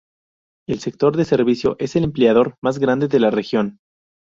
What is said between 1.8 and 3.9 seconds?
el empleador más grande de la región.